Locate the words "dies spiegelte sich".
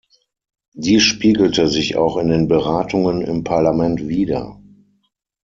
0.73-1.95